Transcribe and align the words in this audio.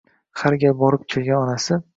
Har 0.43 0.57
gal 0.63 0.73
borib 0.81 1.05
kelgan 1.15 1.41
onasi 1.45 1.83